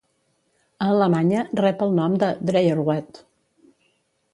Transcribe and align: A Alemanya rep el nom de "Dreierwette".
A 0.85 0.87
Alemanya 0.93 1.45
rep 1.61 1.85
el 1.89 1.95
nom 2.01 2.19
de 2.25 2.33
"Dreierwette". 2.51 3.27